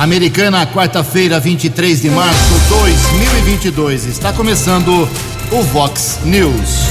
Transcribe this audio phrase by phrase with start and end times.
[0.00, 4.06] Americana, quarta-feira, 23 de março de 2022.
[4.06, 5.06] Está começando
[5.52, 6.86] o Vox News.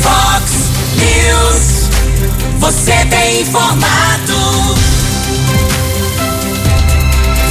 [0.00, 0.52] Vox
[0.94, 1.90] News.
[2.60, 4.36] Você tem informado.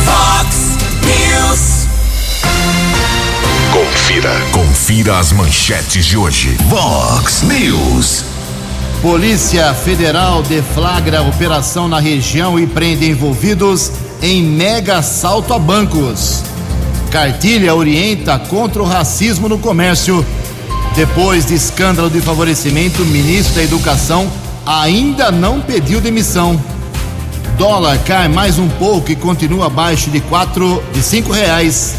[0.05, 1.87] Vox News.
[3.73, 4.41] Confira.
[4.53, 6.55] Confira as manchetes de hoje.
[6.69, 8.23] Vox News.
[9.01, 13.89] Polícia Federal deflagra operação na região e prende envolvidos
[14.21, 16.43] em mega assalto a bancos.
[17.09, 20.25] Cartilha orienta contra o racismo no comércio.
[20.97, 24.29] Depois de escândalo de favorecimento, o ministro da Educação
[24.65, 26.61] ainda não pediu demissão.
[27.57, 31.95] Dólar cai mais um pouco e continua abaixo de quatro, de cinco reais.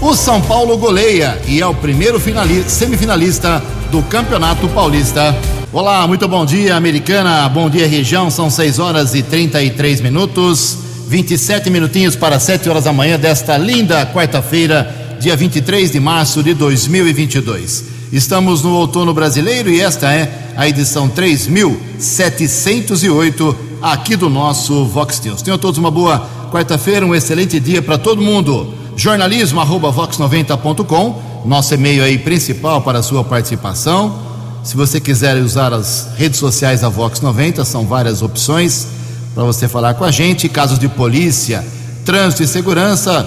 [0.00, 2.18] O São Paulo goleia e é o primeiro
[2.66, 5.36] semifinalista do Campeonato Paulista.
[5.78, 7.48] Olá, muito bom dia, Americana.
[7.48, 8.28] Bom dia, região.
[8.32, 10.76] São 6 horas e 33 minutos.
[11.06, 16.52] 27 minutinhos para 7 horas da manhã desta linda quarta-feira, dia 23 de março de
[16.52, 17.84] 2022.
[18.12, 25.42] Estamos no outono brasileiro e esta é a edição 3708 aqui do nosso Vox News.
[25.42, 28.74] Tenham todos uma boa quarta-feira, um excelente dia para todo mundo.
[28.96, 34.26] Jornalismo arroba vox90.com, nosso e-mail aí principal para a sua participação.
[34.68, 38.86] Se você quiser usar as redes sociais da Vox 90, são várias opções
[39.34, 40.46] para você falar com a gente.
[40.46, 41.64] Casos de polícia,
[42.04, 43.26] trânsito e segurança.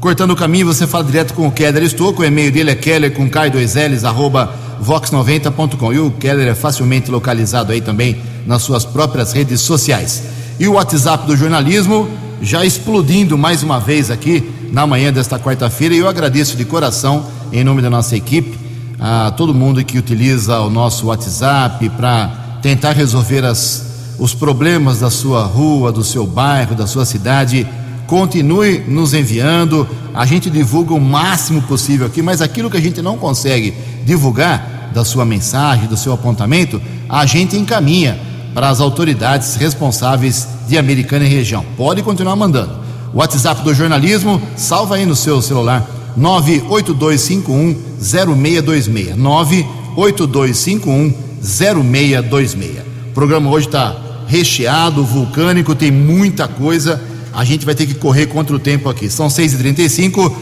[0.00, 2.22] Cortando o caminho, você fala direto com o Keller Estouco.
[2.22, 5.92] O e-mail dele é keller com k2ls arroba vox90.com.
[5.92, 10.22] E o Keller é facilmente localizado aí também nas suas próprias redes sociais.
[10.58, 12.08] E o WhatsApp do jornalismo
[12.40, 15.94] já explodindo mais uma vez aqui na manhã desta quarta-feira.
[15.94, 18.61] E eu agradeço de coração, em nome da nossa equipe,
[19.04, 22.28] a todo mundo que utiliza o nosso WhatsApp para
[22.62, 27.66] tentar resolver as, os problemas da sua rua, do seu bairro, da sua cidade.
[28.06, 33.02] Continue nos enviando, a gente divulga o máximo possível aqui, mas aquilo que a gente
[33.02, 38.16] não consegue divulgar da sua mensagem, do seu apontamento, a gente encaminha
[38.54, 41.64] para as autoridades responsáveis de Americana e região.
[41.76, 42.80] Pode continuar mandando.
[43.12, 49.16] WhatsApp do jornalismo, salva aí no seu celular 98251 0626.
[49.16, 52.78] 98251 0626.
[53.10, 53.96] O programa hoje está
[54.26, 57.00] recheado, vulcânico, tem muita coisa.
[57.32, 59.10] A gente vai ter que correr contra o tempo aqui.
[59.10, 60.32] São 6h35.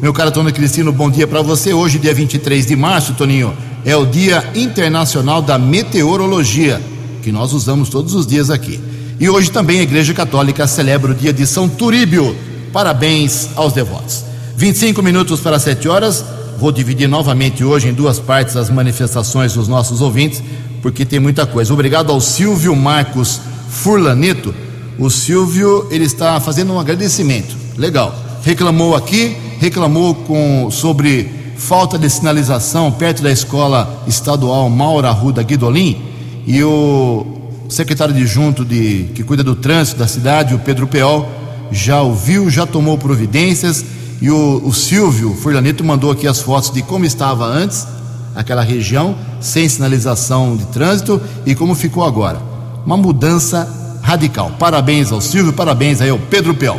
[0.00, 1.74] Meu caro Toninho Cristino, bom dia para você.
[1.74, 3.52] Hoje, dia 23 de março, Toninho,
[3.84, 6.80] é o Dia Internacional da Meteorologia,
[7.22, 8.80] que nós usamos todos os dias aqui.
[9.18, 12.34] E hoje também a Igreja Católica celebra o dia de São Turíbio.
[12.72, 14.29] Parabéns aos devotos.
[14.60, 16.22] 25 minutos para 7 horas.
[16.58, 20.42] Vou dividir novamente hoje em duas partes as manifestações dos nossos ouvintes,
[20.82, 21.72] porque tem muita coisa.
[21.72, 23.40] Obrigado ao Silvio Marcos
[23.70, 24.54] Furlaneto.
[24.98, 27.56] O Silvio ele está fazendo um agradecimento.
[27.78, 28.14] Legal.
[28.44, 36.02] Reclamou aqui, reclamou com sobre falta de sinalização perto da escola estadual Maura Arruda Guidolin
[36.46, 37.24] e o
[37.66, 41.26] secretário de junto de que cuida do trânsito da cidade, o Pedro Peol,
[41.72, 43.82] já ouviu, já tomou providências
[44.20, 47.86] e o, o Silvio Furlaneto mandou aqui as fotos de como estava antes,
[48.34, 52.40] aquela região, sem sinalização de trânsito, e como ficou agora.
[52.84, 54.52] Uma mudança radical.
[54.58, 56.78] Parabéns ao Silvio, parabéns aí ao Pedro Peão.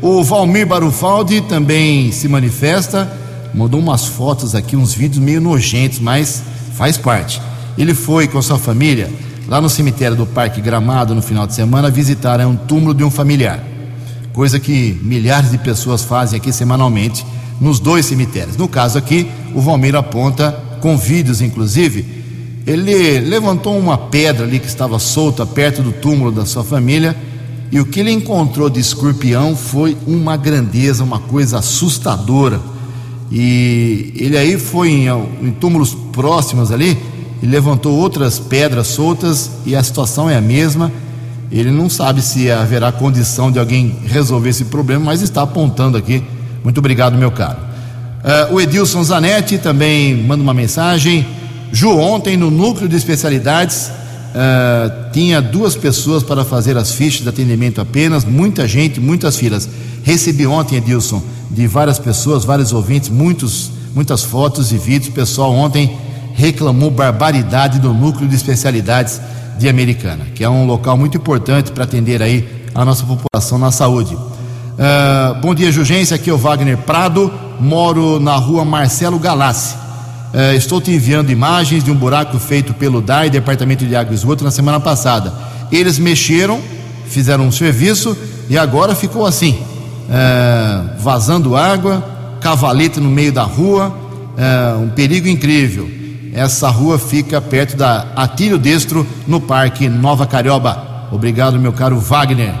[0.00, 3.10] O Valmir Barufaldi também se manifesta,
[3.54, 6.42] mandou umas fotos aqui, uns vídeos meio nojentos, mas
[6.74, 7.40] faz parte.
[7.76, 9.10] Ele foi com sua família
[9.46, 13.10] lá no cemitério do Parque Gramado no final de semana visitar um túmulo de um
[13.10, 13.67] familiar
[14.38, 17.26] coisa que milhares de pessoas fazem aqui semanalmente
[17.60, 18.56] nos dois cemitérios.
[18.56, 22.06] No caso aqui, o Valmir aponta, com vídeos inclusive,
[22.64, 27.16] ele levantou uma pedra ali que estava solta perto do túmulo da sua família
[27.72, 32.60] e o que ele encontrou de escorpião foi uma grandeza, uma coisa assustadora.
[33.32, 35.08] E ele aí foi em,
[35.42, 36.96] em túmulos próximos ali
[37.42, 40.92] e levantou outras pedras soltas e a situação é a mesma
[41.50, 46.22] ele não sabe se haverá condição de alguém resolver esse problema, mas está apontando aqui.
[46.62, 47.58] Muito obrigado, meu caro.
[48.50, 51.26] Uh, o Edilson Zanetti também manda uma mensagem.
[51.72, 57.28] Ju, ontem no núcleo de especialidades uh, tinha duas pessoas para fazer as fichas de
[57.28, 59.68] atendimento apenas, muita gente, muitas filas.
[60.02, 65.08] Recebi ontem, Edilson, de várias pessoas, vários ouvintes, muitos, muitas fotos e vídeos.
[65.08, 65.96] O pessoal ontem
[66.34, 69.20] reclamou barbaridade do núcleo de especialidades
[69.58, 73.72] de Americana, que é um local muito importante para atender aí a nossa população na
[73.72, 74.14] saúde.
[74.14, 76.14] Uh, bom dia, Jugência.
[76.14, 79.74] Aqui é o Wagner Prado, moro na rua Marcelo Galassi.
[80.32, 84.14] Uh, estou te enviando imagens de um buraco feito pelo DAI, Departamento de Água e
[84.14, 85.32] Esgoto, na semana passada.
[85.72, 86.60] Eles mexeram,
[87.08, 88.16] fizeram um serviço,
[88.48, 89.58] e agora ficou assim,
[90.08, 92.02] é, vazando água,
[92.40, 93.92] cavalete no meio da rua,
[94.80, 95.90] um perigo incrível.
[96.32, 101.08] Essa rua fica perto da Atílio Destro, no Parque Nova Carioba.
[101.10, 102.54] Obrigado, meu caro Wagner.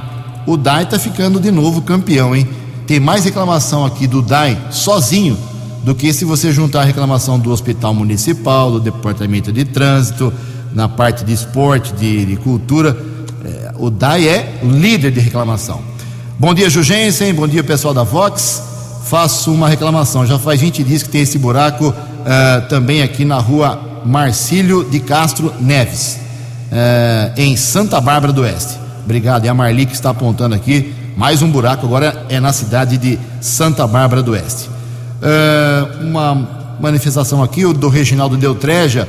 [0.46, 2.48] O DAI está ficando de novo campeão, hein?
[2.86, 5.36] Tem mais reclamação aqui do DAI sozinho
[5.84, 10.32] do que se você juntar a reclamação do Hospital Municipal, do Departamento de Trânsito,
[10.72, 12.96] na parte de esporte, de, de cultura.
[13.44, 15.80] É, o DAI é líder de reclamação.
[16.38, 17.32] Bom dia, Jugensen.
[17.34, 18.62] Bom dia, pessoal da Vox.
[19.04, 20.26] Faço uma reclamação.
[20.26, 21.94] Já faz 20 dias que tem esse buraco
[22.28, 26.18] uh, também aqui na rua Marcílio de Castro Neves,
[26.70, 28.78] uh, em Santa Bárbara do Oeste.
[29.04, 29.46] Obrigado.
[29.46, 30.94] E a Marli que está apontando aqui.
[31.16, 34.68] Mais um buraco agora é na cidade de Santa Bárbara do Oeste.
[34.68, 39.08] Uh, uma manifestação aqui, do Reginaldo Deltreja,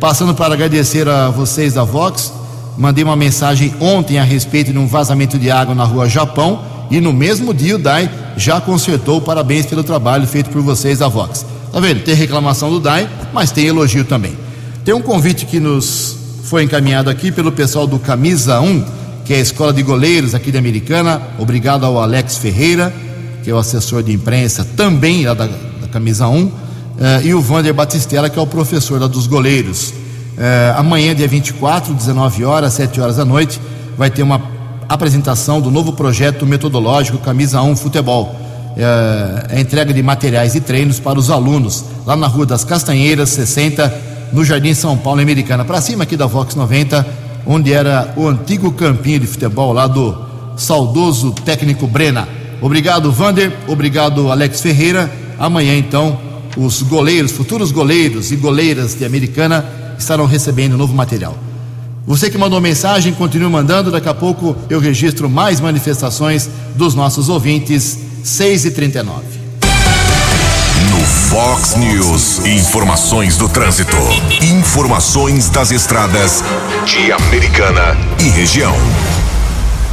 [0.00, 2.32] passando para agradecer a vocês da Vox.
[2.78, 7.00] Mandei uma mensagem ontem a respeito de um vazamento de água na rua Japão e
[7.00, 9.20] no mesmo dia o DAI já consertou.
[9.20, 11.44] Parabéns pelo trabalho feito por vocês da Vox.
[11.72, 12.02] Tá vendo?
[12.04, 14.36] Tem reclamação do DAI, mas tem elogio também.
[14.84, 18.84] Tem um convite que nos foi encaminhado aqui pelo pessoal do Camisa 1,
[19.24, 21.22] que é a escola de goleiros aqui da Americana.
[21.38, 22.92] Obrigado ao Alex Ferreira,
[23.42, 26.52] que é o assessor de imprensa também lá da, da Camisa 1, uh,
[27.00, 29.90] eh, e o Vander Batistella, que é o professor lá dos goleiros.
[29.90, 33.58] Uh, amanhã, dia 24, 19 horas, 7 horas da noite,
[33.96, 34.42] vai ter uma
[34.90, 38.41] apresentação do novo projeto metodológico Camisa 1 Futebol.
[38.76, 43.28] É, a entrega de materiais e treinos para os alunos, lá na Rua das Castanheiras,
[43.30, 43.92] 60,
[44.32, 45.64] no Jardim São Paulo, Americana.
[45.64, 47.06] Para cima aqui da Vox 90,
[47.46, 50.16] onde era o antigo campinho de futebol lá do
[50.56, 52.26] saudoso técnico Brena.
[52.60, 53.52] Obrigado, Vander.
[53.66, 55.10] Obrigado, Alex Ferreira.
[55.38, 56.18] Amanhã, então,
[56.56, 59.64] os goleiros, futuros goleiros e goleiras de Americana
[59.98, 61.36] estarão recebendo novo material.
[62.06, 63.90] Você que mandou mensagem, continue mandando.
[63.90, 67.98] Daqui a pouco eu registro mais manifestações dos nossos ouvintes.
[68.24, 69.24] 6 e 39
[70.90, 73.96] No Fox News, informações do trânsito.
[74.40, 76.44] Informações das estradas
[76.86, 78.74] de Americana e região.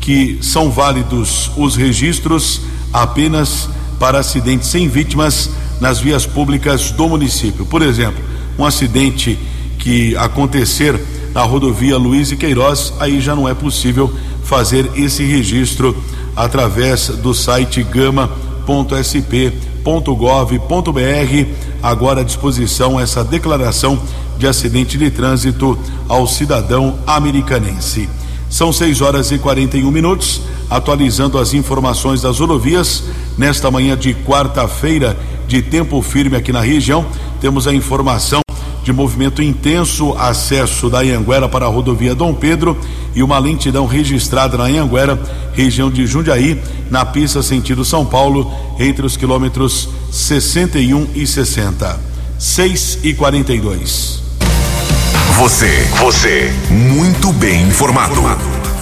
[0.00, 2.60] que são válidos os registros
[2.92, 3.68] apenas
[3.98, 7.64] para acidentes sem vítimas nas vias públicas do município.
[7.66, 8.22] Por exemplo,
[8.58, 9.38] um acidente
[9.78, 11.00] que acontecer
[11.32, 15.96] na rodovia Luiz e Queiroz, aí já não é possível fazer esse registro
[16.34, 17.82] através do site
[18.66, 19.86] gama.sp.gov.br.
[21.82, 24.00] Agora à disposição essa declaração
[24.36, 28.08] de acidente de trânsito ao cidadão americanense.
[28.50, 33.04] São 6 horas e 41 minutos, atualizando as informações das rodovias.
[33.38, 37.06] Nesta manhã de quarta-feira, de tempo firme aqui na região,
[37.40, 38.45] temos a informação
[38.86, 42.78] de movimento intenso, acesso da Anhanguera para a rodovia Dom Pedro
[43.16, 45.20] e uma lentidão registrada na Anhanguera,
[45.52, 51.98] região de Jundiaí, na pista sentido São Paulo, entre os quilômetros 61 e 60.
[52.38, 54.22] 6 e 42.
[55.36, 58.22] Você, você, muito bem informado.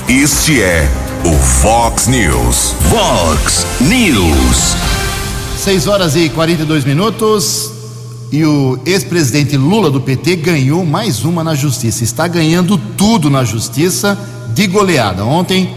[0.06, 0.86] Este é
[1.24, 2.74] o Fox News.
[2.90, 4.76] Fox News.
[5.56, 7.73] 6 horas e 42 minutos.
[8.34, 12.02] E o ex-presidente Lula do PT ganhou mais uma na justiça.
[12.02, 14.18] Está ganhando tudo na justiça
[14.52, 15.24] de goleada.
[15.24, 15.72] Ontem,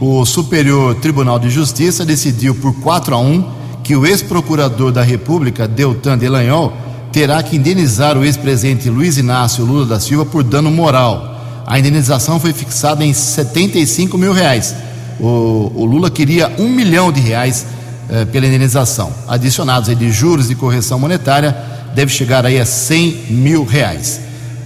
[0.00, 3.44] o Superior Tribunal de Justiça decidiu por 4 a 1
[3.82, 6.72] que o ex-procurador da República, Deltan Delanhol,
[7.10, 11.40] terá que indenizar o ex-presidente Luiz Inácio Lula da Silva por dano moral.
[11.66, 14.76] A indenização foi fixada em 75 mil reais.
[15.18, 17.66] O, o Lula queria um milhão de reais
[18.08, 19.12] eh, pela indenização.
[19.26, 24.20] Adicionados de juros e correção monetária, deve chegar aí a 100 mil reais.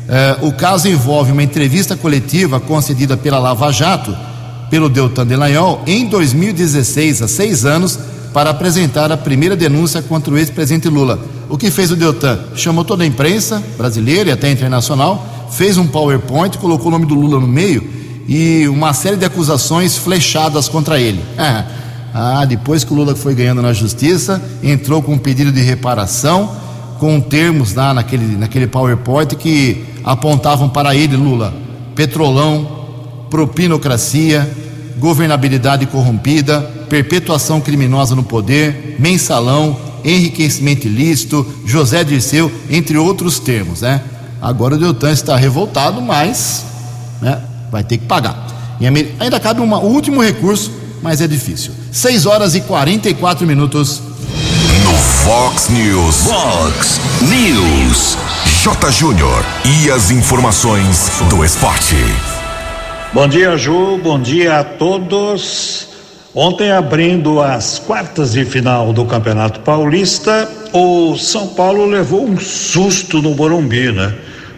[0.09, 4.17] Eh, o caso envolve uma entrevista coletiva concedida pela Lava Jato,
[4.69, 7.97] pelo Deltan Delanhol, em 2016, há seis anos,
[8.35, 11.21] para apresentar a primeira denúncia contra o ex-presidente Lula.
[11.49, 12.37] O que fez o Deltan?
[12.57, 17.15] Chamou toda a imprensa brasileira e até internacional, fez um PowerPoint, colocou o nome do
[17.15, 17.89] Lula no meio
[18.27, 21.23] e uma série de acusações flechadas contra ele.
[22.13, 26.51] Ah, depois que o Lula foi ganhando na justiça, entrou com um pedido de reparação,
[27.01, 31.55] com termos lá naquele, naquele PowerPoint que apontavam para ele, Lula,
[31.95, 34.49] petrolão, propinocracia,
[34.99, 44.03] governabilidade corrompida, perpetuação criminosa no poder, mensalão, enriquecimento ilícito, José Dirceu, entre outros termos, né?
[44.43, 46.67] Agora o Deltan está revoltado, mas
[47.23, 47.41] né,
[47.73, 48.77] vai ter que pagar.
[48.79, 50.71] E ainda cabe um último recurso,
[51.03, 51.73] mas é difícil.
[51.91, 54.10] 6 horas e 44 minutos.
[55.25, 56.27] Fox News.
[56.27, 58.17] Fox News.
[58.63, 58.91] J.
[58.91, 59.45] Júnior.
[59.67, 61.97] E as informações do esporte.
[63.13, 63.99] Bom dia, Ju.
[63.99, 65.89] Bom dia a todos.
[66.35, 73.21] Ontem, abrindo as quartas de final do Campeonato Paulista, o São Paulo levou um susto
[73.21, 74.15] no Morumbi, né?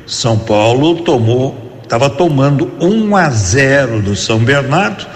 [0.07, 5.07] São Paulo tomou, estava tomando 1 a 0 do São Bernardo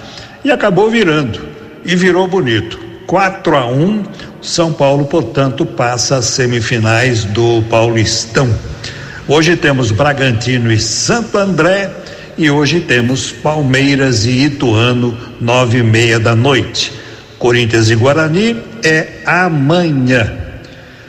[0.44, 1.40] e acabou virando.
[1.84, 2.85] E virou bonito.
[3.06, 4.04] 4 a 1
[4.42, 8.52] São Paulo, portanto, passa às semifinais do Paulistão.
[9.28, 11.90] Hoje temos Bragantino e Santo André
[12.36, 16.92] e hoje temos Palmeiras e Ituano, nove e meia da noite.
[17.38, 20.32] Corinthians e Guarani é amanhã.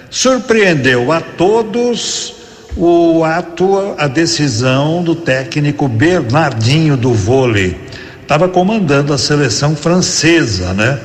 [0.09, 2.33] Surpreendeu a todos
[2.75, 7.77] o ato, a decisão do técnico Bernardinho do vôlei.
[8.21, 10.99] Estava comandando a seleção francesa, né?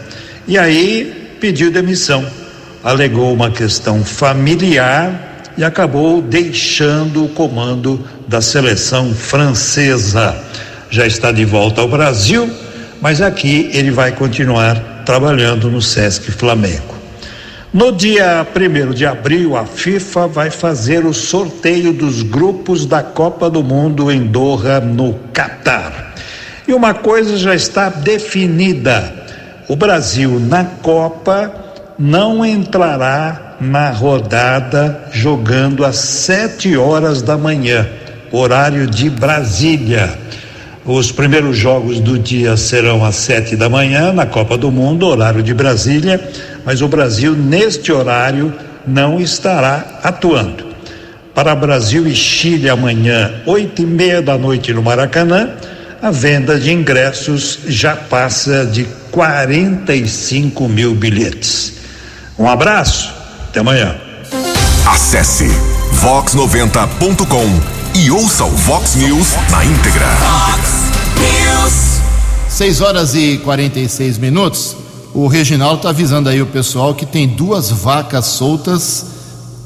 [0.46, 2.26] E aí pediu demissão.
[2.82, 10.36] Alegou uma questão familiar e acabou deixando o comando da seleção francesa.
[10.90, 12.50] Já está de volta ao Brasil,
[13.00, 16.92] mas aqui ele vai continuar trabalhando no Sesc Flamengo.
[17.72, 23.48] No dia 1 de abril, a FIFA vai fazer o sorteio dos grupos da Copa
[23.48, 26.14] do Mundo em Doha, no Catar.
[26.68, 29.21] E uma coisa já está definida:
[29.68, 31.52] o Brasil na Copa
[31.98, 37.86] não entrará na rodada jogando às sete horas da manhã,
[38.32, 40.18] horário de Brasília.
[40.84, 45.42] Os primeiros jogos do dia serão às sete da manhã na Copa do Mundo, horário
[45.42, 46.20] de Brasília,
[46.64, 48.52] mas o Brasil neste horário
[48.84, 50.72] não estará atuando.
[51.32, 55.50] Para Brasil e Chile amanhã, oito e meia da noite no Maracanã,
[56.02, 61.74] a venda de ingressos já passa de 45 mil bilhetes.
[62.36, 63.14] Um abraço
[63.48, 63.94] até amanhã.
[64.84, 65.46] Acesse
[66.00, 70.08] vox90.com e ouça o Vox News na íntegra.
[70.16, 70.90] Fox
[71.20, 72.00] News.
[72.48, 74.76] 6 horas e 46 minutos.
[75.14, 79.06] O Reginaldo está avisando aí o pessoal que tem duas vacas soltas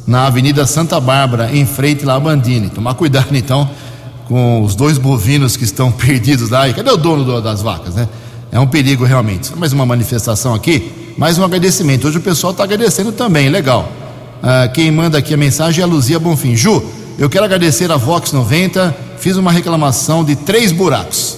[0.07, 2.69] na Avenida Santa Bárbara, em frente lá a Bandini.
[2.69, 3.71] Tomar cuidado então
[4.27, 6.73] com os dois bovinos que estão perdidos lá.
[6.73, 8.09] Cadê o dono do, das vacas, né?
[8.53, 9.57] É um perigo realmente.
[9.57, 12.07] Mais uma manifestação aqui, mais um agradecimento.
[12.07, 13.91] Hoje o pessoal está agradecendo também, legal.
[14.43, 16.55] Ah, quem manda aqui a mensagem é a Luzia Bonfim.
[16.55, 16.83] Ju,
[17.19, 18.97] eu quero agradecer a Vox 90.
[19.19, 21.37] Fiz uma reclamação de três buracos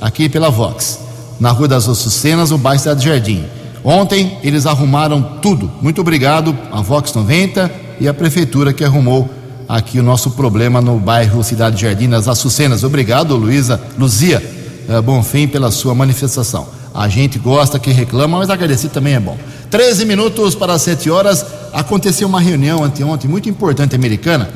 [0.00, 1.00] aqui pela Vox,
[1.40, 3.44] na Rua das Açucenas, no bairro Cidade Jardim.
[3.84, 5.70] Ontem eles arrumaram tudo.
[5.80, 9.28] Muito obrigado a Vox 90 e a prefeitura que arrumou
[9.68, 12.84] aqui o nosso problema no bairro Cidade Jardim, nas Açucenas.
[12.84, 14.42] Obrigado, Luísa, Luzia
[14.88, 16.68] uh, Bonfim, pela sua manifestação.
[16.94, 19.36] A gente gosta que reclama, mas agradecer também é bom.
[19.70, 21.44] 13 minutos para 7 horas.
[21.72, 24.48] Aconteceu uma reunião anteontem muito importante americana.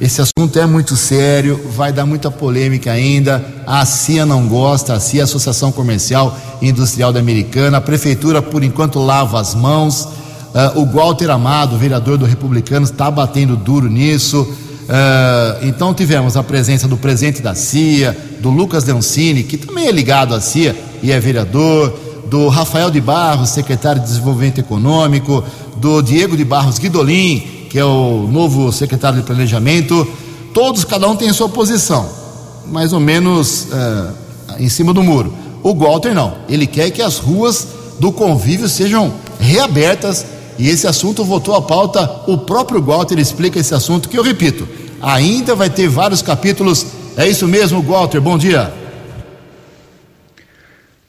[0.00, 3.44] Esse assunto é muito sério, vai dar muita polêmica ainda.
[3.66, 7.78] A CIA não gosta, a CIA, Associação Comercial e Industrial da Americana.
[7.78, 10.08] A prefeitura, por enquanto, lava as mãos.
[10.48, 14.40] Uh, o Walter Amado, vereador do Republicano, está batendo duro nisso.
[14.40, 19.92] Uh, então tivemos a presença do presidente da CIA, do Lucas Leoncini, que também é
[19.92, 21.94] ligado à CIA e é vereador,
[22.30, 25.44] do Rafael de Barros, secretário de Desenvolvimento Econômico,
[25.76, 30.06] do Diego de Barros Guidolin, que é o novo secretário de Planejamento.
[30.54, 32.08] Todos, cada um tem a sua posição,
[32.66, 34.12] mais ou menos uh,
[34.58, 35.32] em cima do muro.
[35.62, 37.68] O Walter não, ele quer que as ruas
[38.00, 40.24] do convívio sejam reabertas
[40.58, 42.22] e esse assunto voltou à pauta.
[42.26, 44.68] O próprio Walter explica esse assunto, que eu repito,
[45.00, 46.84] ainda vai ter vários capítulos.
[47.16, 48.72] É isso mesmo, Walter, bom dia.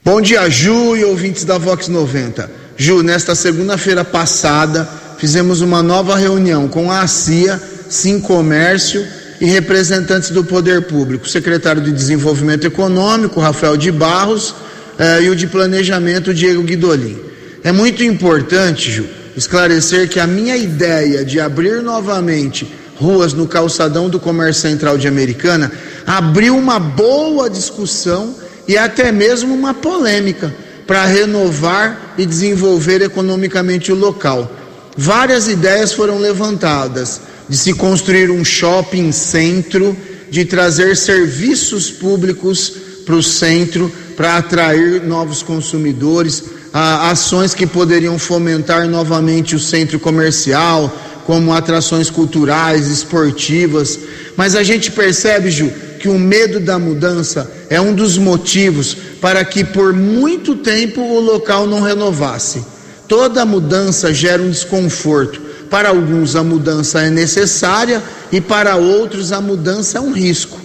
[0.02, 2.50] Bom dia, Ju e ouvintes da Vox 90.
[2.76, 4.88] Ju, nesta segunda-feira passada,
[5.18, 9.06] fizemos uma nova reunião com a CIA, Sim Comércio
[9.40, 14.54] e representantes do poder público, o secretário de Desenvolvimento Econômico, Rafael de Barros,
[14.98, 17.18] eh, e o de Planejamento, Diego Guidolin.
[17.62, 24.08] É muito importante, Ju, esclarecer que a minha ideia de abrir novamente ruas no calçadão
[24.08, 25.72] do Comércio Central de Americana
[26.06, 28.34] abriu uma boa discussão
[28.68, 30.54] e até mesmo uma polêmica
[30.86, 34.50] para renovar e desenvolver economicamente o local.
[34.96, 39.96] Várias ideias foram levantadas de se construir um shopping centro,
[40.30, 42.72] de trazer serviços públicos
[43.04, 50.92] para o centro para atrair novos consumidores, ações que poderiam fomentar novamente o centro comercial,
[51.26, 53.98] como atrações culturais, esportivas.
[54.36, 59.44] Mas a gente percebe, Ju, que o medo da mudança é um dos motivos para
[59.44, 62.64] que por muito tempo o local não renovasse.
[63.06, 65.40] Toda mudança gera um desconforto.
[65.68, 70.58] Para alguns a mudança é necessária e para outros a mudança é um risco.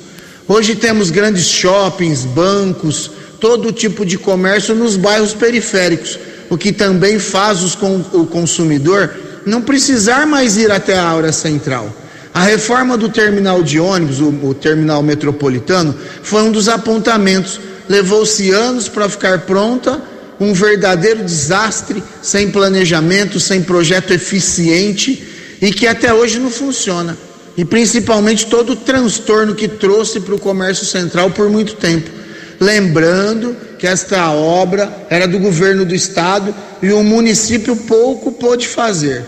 [0.47, 3.11] Hoje temos grandes shoppings, bancos,
[3.45, 6.17] todo tipo de comércio nos bairros periféricos,
[6.49, 7.77] o que também faz os,
[8.11, 9.13] o consumidor
[9.45, 11.95] não precisar mais ir até a área central.
[12.33, 17.59] A reforma do terminal de ônibus, o, o terminal metropolitano, foi um dos apontamentos.
[17.87, 20.01] Levou-se anos para ficar pronta,
[20.39, 25.23] um verdadeiro desastre, sem planejamento, sem projeto eficiente
[25.61, 27.15] e que até hoje não funciona
[27.55, 32.24] e principalmente todo o transtorno que trouxe para o comércio central por muito tempo.
[32.59, 39.25] Lembrando que esta obra era do governo do estado e o município pouco pôde fazer.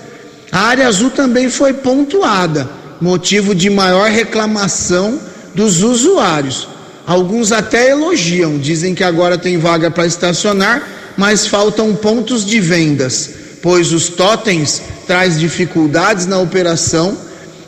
[0.52, 2.70] A área azul também foi pontuada,
[3.02, 5.20] motivo de maior reclamação
[5.54, 6.68] dos usuários.
[7.06, 10.88] Alguns até elogiam, dizem que agora tem vaga para estacionar,
[11.18, 13.30] mas faltam pontos de vendas,
[13.62, 17.27] pois os totens traz dificuldades na operação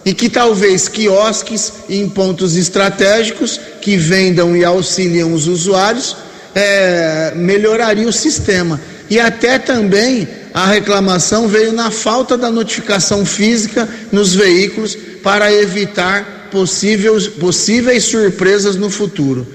[0.09, 6.17] e que talvez quiosques em pontos estratégicos que vendam e auxiliam os usuários
[6.55, 8.81] é, melhoraria o sistema.
[9.07, 16.49] E até também a reclamação veio na falta da notificação física nos veículos para evitar
[16.51, 19.45] possíveis, possíveis surpresas no futuro.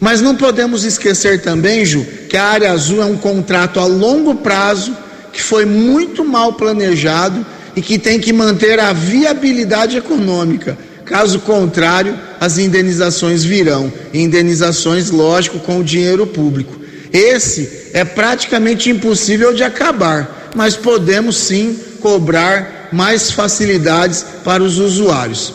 [0.00, 4.36] Mas não podemos esquecer também, Ju, que a área azul é um contrato a longo
[4.36, 4.96] prazo
[5.30, 7.44] que foi muito mal planejado
[7.76, 10.76] e que tem que manter a viabilidade econômica.
[11.04, 13.92] Caso contrário, as indenizações virão.
[14.12, 16.80] Indenizações, lógico, com o dinheiro público.
[17.12, 25.52] Esse é praticamente impossível de acabar, mas podemos sim cobrar mais facilidades para os usuários.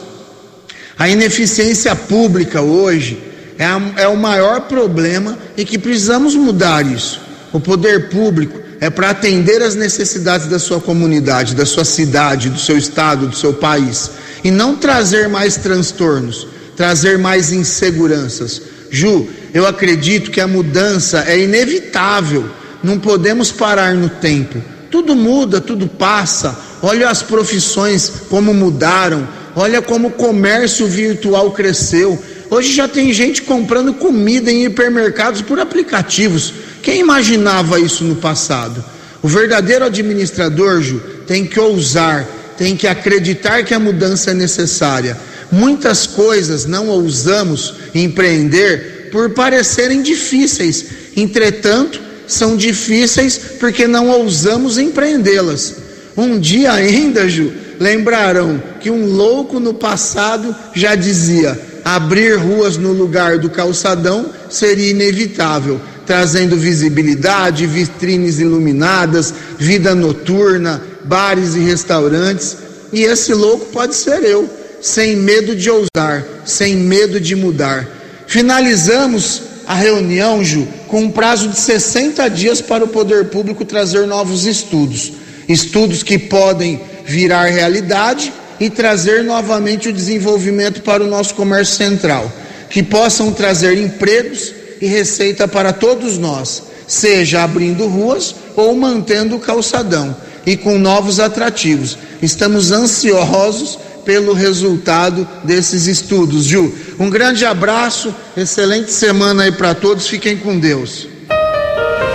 [0.97, 3.21] A ineficiência pública hoje
[3.57, 7.21] é, a, é o maior problema e que precisamos mudar isso.
[7.51, 12.59] O poder público é para atender as necessidades da sua comunidade, da sua cidade, do
[12.59, 14.11] seu estado, do seu país,
[14.43, 18.61] e não trazer mais transtornos, trazer mais inseguranças.
[18.89, 22.49] Ju, eu acredito que a mudança é inevitável,
[22.81, 24.61] não podemos parar no tempo.
[24.89, 26.57] Tudo muda, tudo passa.
[26.81, 32.17] Olha as profissões como mudaram, olha como o comércio virtual cresceu.
[32.49, 36.53] Hoje já tem gente comprando comida em hipermercados por aplicativos.
[36.89, 38.83] Quem imaginava isso no passado?
[39.21, 45.15] O verdadeiro administrador, Ju, tem que ousar, tem que acreditar que a mudança é necessária.
[45.51, 50.83] Muitas coisas não ousamos empreender por parecerem difíceis,
[51.15, 55.75] entretanto, são difíceis porque não ousamos empreendê-las.
[56.17, 62.91] Um dia ainda, Ju, lembrarão que um louco no passado já dizia: abrir ruas no
[62.93, 72.57] lugar do calçadão seria inevitável trazendo visibilidade, vitrines iluminadas, vida noturna, bares e restaurantes.
[72.91, 74.49] E esse louco pode ser eu,
[74.81, 77.87] sem medo de ousar, sem medo de mudar.
[78.25, 84.07] Finalizamos a reunião, Ju, com um prazo de 60 dias para o poder público trazer
[84.07, 85.11] novos estudos.
[85.47, 92.33] Estudos que podem virar realidade e trazer novamente o desenvolvimento para o nosso comércio central,
[92.67, 99.39] que possam trazer empregos e receita para todos nós, seja abrindo ruas ou mantendo o
[99.39, 100.15] calçadão
[100.45, 101.97] e com novos atrativos.
[102.21, 106.73] Estamos ansiosos pelo resultado desses estudos, Ju.
[106.99, 111.07] Um grande abraço, excelente semana aí para todos, fiquem com Deus.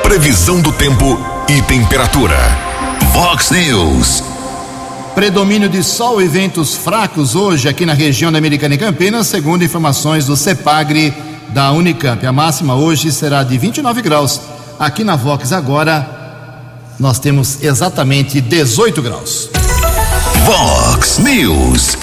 [0.02, 2.36] Previsão do tempo e temperatura.
[3.12, 4.22] Vox News.
[5.14, 9.62] Predomínio de sol e ventos fracos hoje aqui na região da Americana e Campinas, segundo
[9.62, 11.14] informações do CEPAGRE
[11.54, 12.26] da Unicamp.
[12.26, 14.40] A máxima hoje será de 29 graus.
[14.76, 16.04] Aqui na Vox agora
[16.98, 19.48] nós temos exatamente 18 graus.
[20.44, 21.96] Vox News.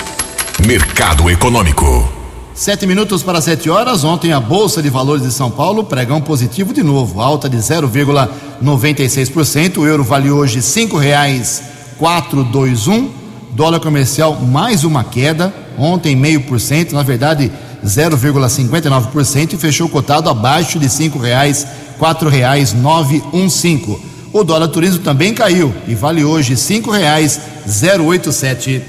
[0.65, 2.09] Mercado Econômico.
[2.53, 4.05] Sete minutos para sete horas.
[4.05, 9.79] Ontem a Bolsa de Valores de São Paulo pregão positivo de novo, alta de 0,96%.
[9.79, 11.61] O euro vale hoje cinco reais
[11.97, 13.19] 421.
[13.51, 17.51] Dólar comercial mais uma queda, ontem meio por cento, na verdade
[17.85, 21.65] 0,59% e fechou cotado abaixo de cinco reais,
[21.97, 23.99] quatro reais nove um cinco.
[24.33, 28.81] O dólar turismo também caiu e vale hoje cinco reais zero oito sete.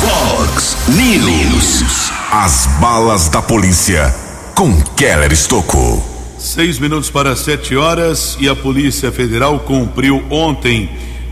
[0.00, 2.12] Vox News.
[2.30, 4.14] As balas da polícia
[4.54, 6.02] com Keller Estocou.
[6.38, 10.88] Seis minutos para sete horas e a Polícia Federal cumpriu ontem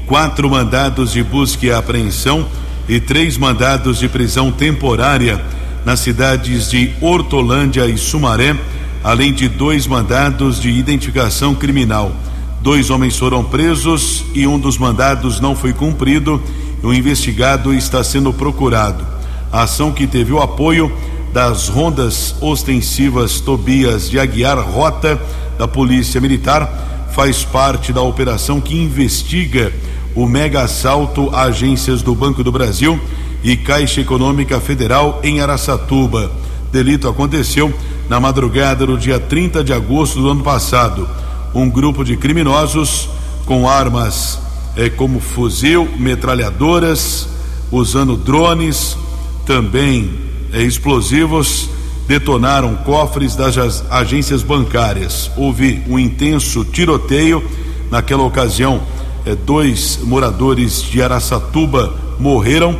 [0.07, 2.49] quatro mandados de busca e apreensão
[2.89, 5.45] e três mandados de prisão temporária
[5.85, 8.57] nas cidades de Hortolândia e Sumaré,
[9.03, 12.13] além de dois mandados de identificação criminal.
[12.61, 16.43] Dois homens foram presos e um dos mandados não foi cumprido.
[16.83, 19.07] O investigado está sendo procurado.
[19.53, 20.93] A ação que teve o apoio
[21.33, 25.21] das rondas ostensivas Tobias de Aguiar Rota
[25.59, 29.73] da Polícia Militar faz parte da operação que investiga
[30.17, 32.99] o mega assalto a agências do Banco do Brasil
[33.45, 36.33] e Caixa Econômica Federal em Araçatuba.
[36.73, 37.73] Delito aconteceu
[38.09, 41.07] na madrugada do dia 30 de agosto do ano passado.
[41.55, 43.11] Um grupo de criminosos
[43.45, 44.41] com armas
[44.75, 47.29] eh, como fuzil, metralhadoras,
[47.71, 48.97] usando drones,
[49.45, 50.11] também
[50.53, 51.69] eh, explosivos,
[52.09, 55.31] detonaram cofres das agências bancárias.
[55.37, 57.45] Houve um intenso tiroteio.
[57.89, 58.83] Naquela ocasião,
[59.27, 62.79] eh, dois moradores de Araçatuba morreram,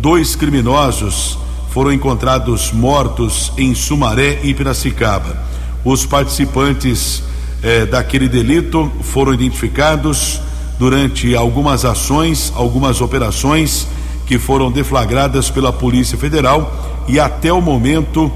[0.00, 1.36] dois criminosos
[1.70, 5.36] foram encontrados mortos em Sumaré e Piracicaba.
[5.84, 7.22] Os participantes
[7.62, 10.40] eh, daquele delito foram identificados
[10.78, 13.86] durante algumas ações, algumas operações
[14.26, 18.30] que foram deflagradas pela Polícia Federal e até o momento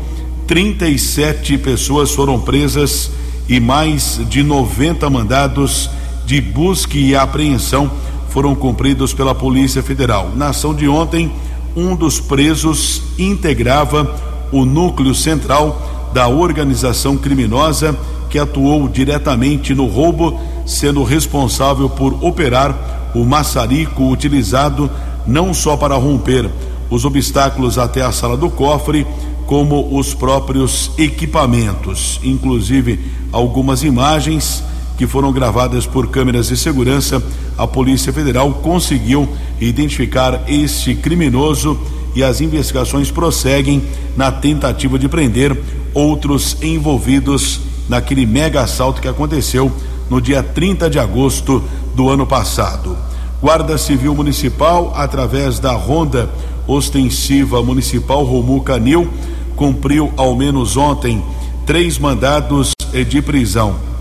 [0.46, 3.11] 37 pessoas foram presas
[3.48, 5.88] e mais de 90 mandados
[6.26, 7.90] de busca e apreensão
[8.30, 10.32] foram cumpridos pela Polícia Federal.
[10.34, 11.32] Na ação de ontem,
[11.74, 14.14] um dos presos integrava
[14.52, 17.96] o núcleo central da organização criminosa
[18.28, 24.90] que atuou diretamente no roubo, sendo responsável por operar o maçarico utilizado
[25.26, 26.50] não só para romper
[26.90, 29.06] os obstáculos até a sala do cofre,
[29.46, 33.00] como os próprios equipamentos, inclusive
[33.32, 34.62] algumas imagens
[34.96, 37.22] que foram gravadas por câmeras de segurança,
[37.56, 39.28] a Polícia Federal conseguiu
[39.61, 41.78] identificar este criminoso
[42.14, 43.82] e as investigações prosseguem
[44.16, 45.56] na tentativa de prender
[45.92, 49.70] outros envolvidos naquele mega assalto que aconteceu
[50.09, 51.62] no dia 30 de agosto
[51.94, 52.96] do ano passado.
[53.40, 56.30] Guarda Civil Municipal, através da Ronda
[56.66, 59.09] Ostensiva Municipal Romu Canil,
[59.54, 61.22] cumpriu ao menos ontem
[61.66, 62.72] três mandados
[63.09, 63.95] de prisão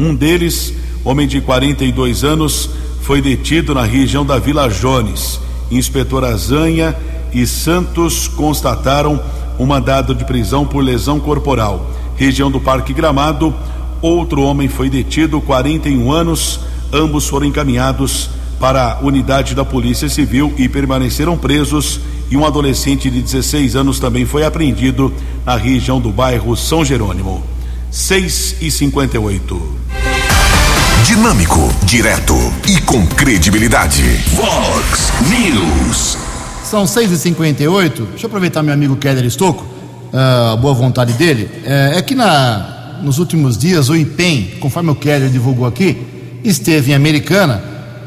[0.00, 0.72] um deles,
[1.04, 2.70] homem de 42 anos,
[3.02, 5.38] foi detido na região da Vila Jones.
[5.70, 6.96] Inspetor Azanha
[7.32, 9.20] e Santos constataram
[9.58, 11.90] um mandado de prisão por lesão corporal.
[12.16, 13.54] Região do Parque Gramado,
[14.00, 16.60] outro homem foi detido, 41 anos.
[16.92, 22.00] Ambos foram encaminhados para a unidade da Polícia Civil e permaneceram presos.
[22.30, 25.12] E um adolescente de 16 anos também foi apreendido
[25.44, 27.42] na região do bairro São Jerônimo.
[27.90, 29.79] 6 e 58.
[31.04, 32.34] Dinâmico, direto
[32.68, 34.02] e com credibilidade.
[34.34, 36.18] Vox News.
[36.62, 39.66] São 6 e 58 Deixa eu aproveitar meu amigo Keller Estocco,
[40.12, 41.50] a boa vontade dele.
[41.64, 46.06] É, é que na, nos últimos dias o IPEM, conforme o Keller divulgou aqui,
[46.44, 47.62] esteve em Americana.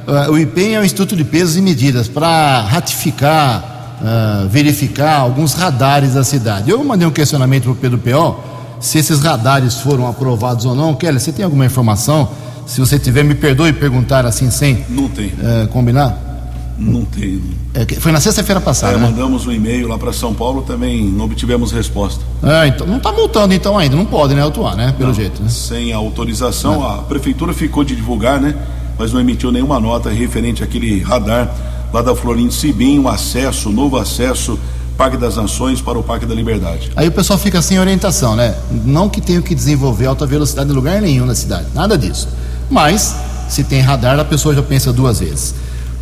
[0.07, 5.53] Uh, o IPEM é o Instituto de Pesos e Medidas para ratificar, uh, verificar alguns
[5.53, 6.69] radares da cidade.
[6.69, 8.35] Eu mandei um questionamento para o Pedro P.O.
[8.79, 10.93] se esses radares foram aprovados ou não.
[10.93, 12.29] Keller, você tem alguma informação
[12.65, 15.31] Se você tiver, me perdoe perguntar assim sem Não tem.
[15.41, 16.31] eh, combinar.
[16.77, 17.39] Não tem.
[17.73, 19.03] É foi na sexta-feira passada, É, né?
[19.05, 22.23] mandamos um e-mail lá para São Paulo, também não obtivemos resposta.
[22.41, 24.91] Ah, então, não está multando então ainda, não pode, né, autuar, né?
[24.97, 25.49] Pelo Não, jeito, né?
[25.49, 28.55] Sem autorização, a prefeitura ficou de divulgar, né?
[28.97, 31.53] Mas não emitiu nenhuma nota referente àquele radar
[31.93, 34.57] lá da Florindo Sibim, um acesso, novo acesso,
[34.97, 36.91] Parque das Nações para o Parque da Liberdade.
[36.95, 38.55] Aí o pessoal fica sem orientação, né?
[38.83, 42.27] Não que tenha que desenvolver alta velocidade em lugar nenhum na cidade, nada disso.
[42.69, 43.15] Mas,
[43.49, 45.55] se tem radar, a pessoa já pensa duas vezes.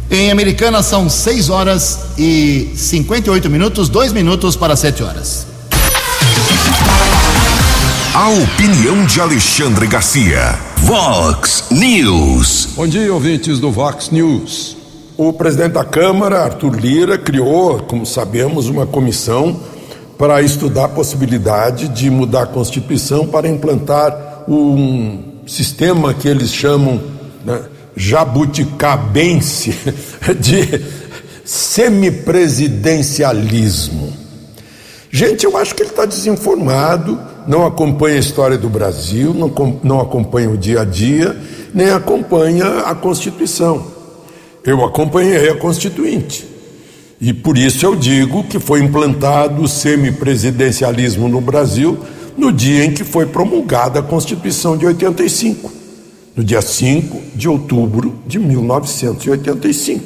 [0.09, 5.47] Em Americana são 6 horas e 58 minutos, 2 minutos para 7 horas.
[8.13, 10.59] A opinião de Alexandre Garcia.
[10.79, 12.69] Vox News.
[12.75, 14.75] Bom dia, ouvintes do Vox News.
[15.15, 19.57] O presidente da Câmara, Arthur Lira, criou, como sabemos, uma comissão
[20.17, 27.01] para estudar a possibilidade de mudar a Constituição para implantar um sistema que eles chamam
[27.43, 29.75] né, jabuticabense
[30.39, 30.81] de
[31.43, 34.13] semipresidencialismo.
[35.11, 39.99] Gente, eu acho que ele está desinformado, não acompanha a história do Brasil, não, não
[39.99, 41.37] acompanha o dia a dia,
[41.73, 43.87] nem acompanha a Constituição.
[44.63, 46.47] Eu acompanhei a Constituinte.
[47.19, 51.99] E por isso eu digo que foi implantado o semipresidencialismo no Brasil
[52.37, 55.71] no dia em que foi promulgada a Constituição de 85,
[56.35, 60.03] no dia 5 de outubro de 1985.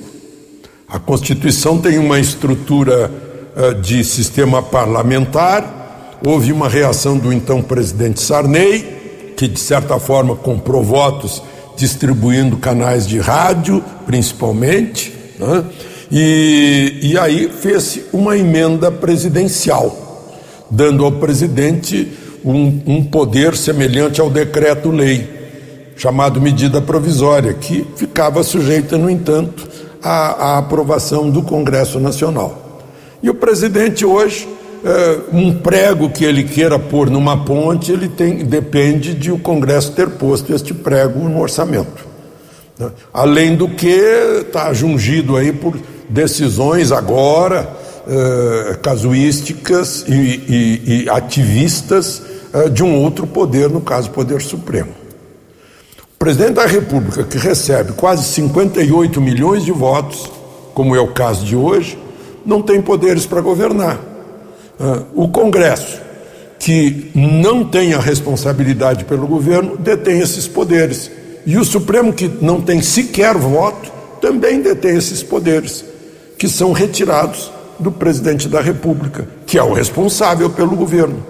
[0.88, 3.12] A Constituição tem uma estrutura
[3.56, 6.20] eh, de sistema parlamentar.
[6.26, 11.42] Houve uma reação do então presidente Sarney, que de certa forma comprou votos
[11.78, 15.64] distribuindo canais de rádio, principalmente, né?
[16.12, 20.05] e, e aí fez uma emenda presidencial,
[20.70, 22.12] dando ao presidente
[22.44, 25.36] um, um poder semelhante ao decreto-lei
[25.98, 29.68] chamado medida provisória, que ficava sujeita, no entanto,
[30.04, 32.82] à, à aprovação do Congresso Nacional.
[33.24, 34.48] E o presidente hoje,
[34.84, 39.94] eh, um prego que ele queira pôr numa ponte, ele tem, depende de o Congresso
[39.94, 42.06] ter posto este prego no orçamento.
[42.78, 42.92] né?
[43.14, 43.88] Além do que
[44.46, 45.76] está jungido aí por
[46.10, 52.22] decisões agora eh, casuísticas e, e- e ativistas
[52.54, 54.92] eh, de um outro poder, no caso, o Poder Supremo.
[56.14, 60.30] O presidente da República, que recebe quase 58 milhões de votos,
[60.74, 61.98] como é o caso de hoje,
[62.46, 64.00] não tem poderes para governar.
[64.80, 66.00] Ah, O Congresso,
[66.60, 71.12] que não tem a responsabilidade pelo governo, detém esses poderes.
[71.46, 73.92] E o Supremo, que não tem sequer voto,
[74.22, 75.84] também detém esses poderes,
[76.40, 81.24] que são retirados do presidente da República, que é o responsável pelo governo.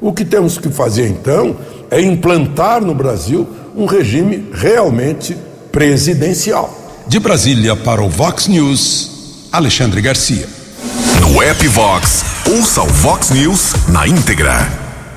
[0.00, 1.56] O que temos que fazer então
[1.90, 5.36] é implantar no Brasil um regime realmente
[5.70, 6.74] presidencial.
[7.06, 10.48] De Brasília para o Vox News, Alexandre Garcia.
[11.20, 14.66] No app Vox, ouça o Vox News na íntegra.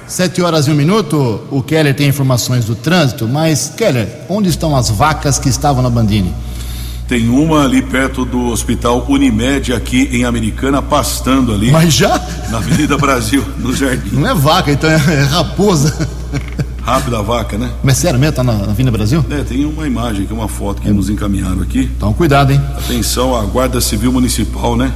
[0.08, 4.76] 7 horas e um minuto, o Keller tem informações do trânsito, mas, Keller, onde estão
[4.76, 6.34] as vacas que estavam na Bandini?
[7.08, 12.20] Tem uma ali perto do Hospital Unimed, aqui em Americana, pastando ali, Mas já?
[12.50, 14.16] na Avenida Brasil, no Jardim.
[14.16, 16.08] Não é vaca, então é, é raposa.
[16.82, 17.72] Rápida vaca, né?
[17.82, 19.24] Mas sério mesmo, tá na, Vinda Brasil?
[19.30, 21.90] É, tem uma imagem, que é uma foto que nos encaminharam aqui.
[21.96, 22.62] Então cuidado, hein?
[22.78, 24.92] Atenção, a Guarda Civil Municipal, né?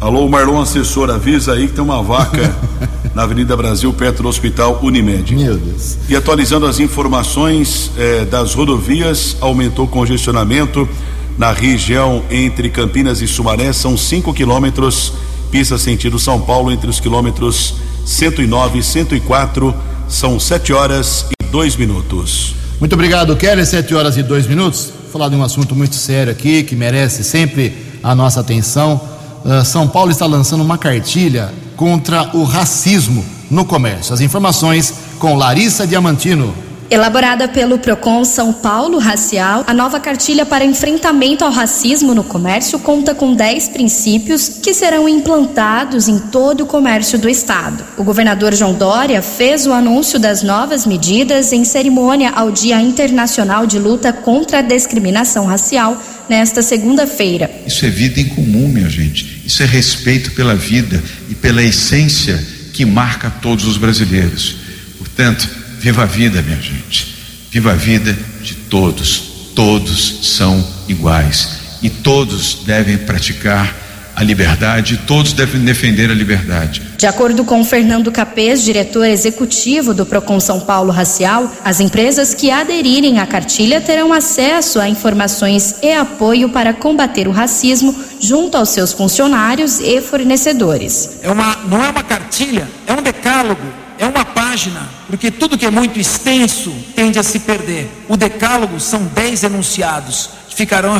[0.00, 2.54] Alô, Marlon Assessor, avisa aí que tem uma vaca
[3.14, 5.34] na Avenida Brasil, perto do Hospital Unimed.
[5.34, 5.98] Meu Deus.
[6.08, 10.88] E atualizando as informações eh, das rodovias, aumentou o congestionamento
[11.36, 15.12] na região entre Campinas e Sumaré, são 5 quilômetros,
[15.50, 19.74] pista sentido São Paulo, entre os quilômetros 109 e 104,
[20.08, 22.54] são 7 horas e 2 minutos.
[22.78, 23.66] Muito obrigado, Keller.
[23.66, 24.92] 7 horas e 2 minutos.
[25.02, 29.00] Vou falar de um assunto muito sério aqui, que merece sempre a nossa atenção.
[29.44, 34.12] Ah, São Paulo está lançando uma cartilha contra o racismo no comércio.
[34.12, 36.54] As informações com Larissa Diamantino.
[36.90, 42.80] Elaborada pelo Procon São Paulo Racial, a nova cartilha para enfrentamento ao racismo no comércio
[42.80, 47.84] conta com 10 princípios que serão implantados em todo o comércio do estado.
[47.96, 53.68] O governador João Dória fez o anúncio das novas medidas em cerimônia ao Dia Internacional
[53.68, 55.96] de Luta contra a Discriminação Racial
[56.28, 57.48] nesta segunda-feira.
[57.64, 59.42] Isso é vida em comum, minha gente.
[59.46, 64.56] Isso é respeito pela vida e pela essência que marca todos os brasileiros.
[64.98, 67.16] Portanto, viva a vida, minha gente.
[67.50, 69.30] Viva a vida de todos.
[69.54, 73.74] Todos são iguais e todos devem praticar
[74.14, 76.82] a liberdade, todos devem defender a liberdade.
[76.98, 82.50] De acordo com Fernando Capês, diretor executivo do Procon São Paulo Racial, as empresas que
[82.50, 88.68] aderirem à cartilha terão acesso a informações e apoio para combater o racismo junto aos
[88.68, 91.18] seus funcionários e fornecedores.
[91.22, 93.62] É uma, não é uma cartilha, é um decálogo,
[93.98, 94.24] é uma
[94.60, 97.88] página, porque tudo que é muito extenso tende a se perder.
[98.08, 100.94] O decálogo são dez enunciados que ficarão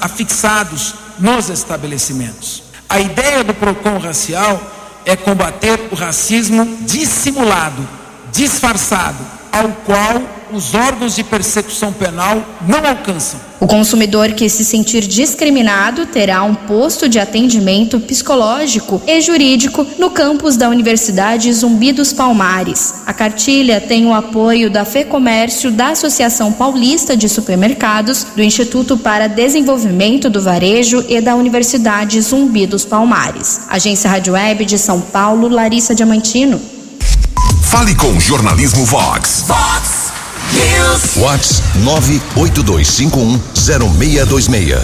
[0.00, 2.62] afixados nos estabelecimentos.
[2.88, 4.60] A ideia do PROCON racial
[5.04, 7.86] é combater o racismo dissimulado,
[8.32, 9.18] disfarçado,
[9.52, 10.22] ao qual
[10.52, 13.40] os órgãos de persecução penal não alcançam.
[13.58, 20.10] O consumidor que se sentir discriminado terá um posto de atendimento psicológico e jurídico no
[20.10, 23.02] campus da Universidade Zumbi dos Palmares.
[23.06, 29.28] A cartilha tem o apoio da FEComércio, da Associação Paulista de Supermercados, do Instituto para
[29.28, 33.62] Desenvolvimento do Varejo e da Universidade Zumbi dos Palmares.
[33.68, 36.60] Agência Rádio Web de São Paulo, Larissa Diamantino.
[37.62, 39.44] Fale com Jornalismo Vox.
[39.46, 39.91] Vox
[41.16, 44.78] Vox 982510626.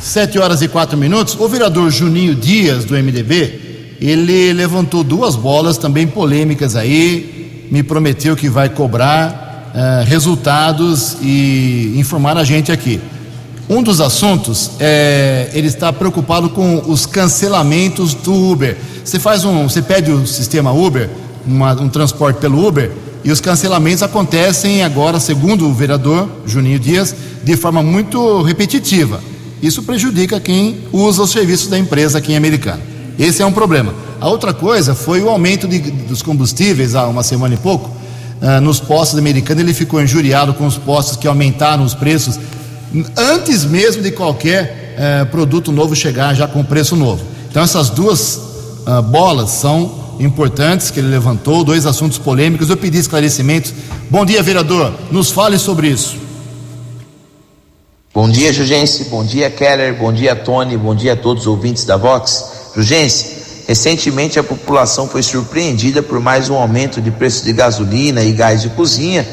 [0.00, 1.36] Sete horas e quatro minutos.
[1.38, 8.36] O vereador Juninho Dias, do MDB, ele levantou duas bolas também polêmicas aí, me prometeu
[8.36, 13.00] que vai cobrar uh, resultados e informar a gente aqui.
[13.68, 18.76] Um dos assuntos é ele está preocupado com os cancelamentos do Uber.
[19.04, 21.10] Você faz um, você pede o sistema Uber,
[21.44, 22.92] uma, um transporte pelo Uber,
[23.26, 27.12] e os cancelamentos acontecem agora, segundo o vereador Juninho Dias,
[27.42, 29.20] de forma muito repetitiva.
[29.60, 32.80] Isso prejudica quem usa os serviços da empresa aqui em Americana.
[33.18, 33.92] Esse é um problema.
[34.20, 37.90] A outra coisa foi o aumento de, dos combustíveis há uma semana e pouco.
[38.40, 42.38] Uh, nos postos americanos, ele ficou injuriado com os postos que aumentaram os preços
[43.16, 47.24] antes mesmo de qualquer uh, produto novo chegar já com preço novo.
[47.50, 48.36] Então, essas duas
[48.86, 52.70] uh, bolas são importantes que ele levantou, dois assuntos polêmicos.
[52.70, 53.72] Eu pedi esclarecimentos.
[54.10, 54.92] Bom dia, vereador.
[55.10, 56.16] Nos fale sobre isso.
[58.14, 59.04] Bom dia, Jugense.
[59.04, 59.94] Bom dia, Keller.
[59.94, 60.76] Bom dia, Tony.
[60.76, 62.72] Bom dia a todos os ouvintes da Vox.
[62.74, 68.32] Jugense, recentemente a população foi surpreendida por mais um aumento de preço de gasolina e
[68.32, 69.26] gás de cozinha.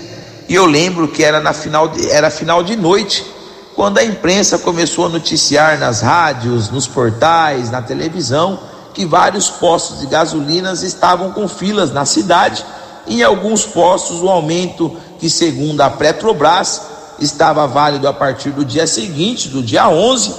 [0.49, 3.25] E eu lembro que era na final de, era final de noite,
[3.73, 9.99] quando a imprensa começou a noticiar nas rádios, nos portais, na televisão que vários postos
[9.99, 12.63] de gasolinas estavam com filas na cidade.
[13.07, 16.81] Em alguns postos, o aumento, que segundo a Petrobras,
[17.19, 20.33] estava válido a partir do dia seguinte, do dia 11,